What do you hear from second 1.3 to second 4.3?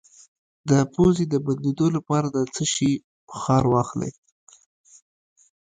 بندیدو لپاره د څه شي بخار واخلئ؟